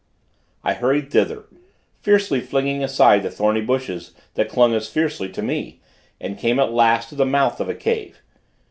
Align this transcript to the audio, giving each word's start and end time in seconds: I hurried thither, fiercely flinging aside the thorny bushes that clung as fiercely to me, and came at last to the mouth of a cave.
I 0.63 0.73
hurried 0.73 1.11
thither, 1.11 1.43
fiercely 2.01 2.39
flinging 2.41 2.83
aside 2.83 3.21
the 3.21 3.29
thorny 3.29 3.61
bushes 3.61 4.15
that 4.33 4.49
clung 4.49 4.73
as 4.73 4.89
fiercely 4.89 5.29
to 5.29 5.43
me, 5.43 5.79
and 6.19 6.39
came 6.39 6.57
at 6.57 6.73
last 6.73 7.09
to 7.09 7.15
the 7.15 7.23
mouth 7.23 7.59
of 7.59 7.69
a 7.69 7.75
cave. 7.75 8.23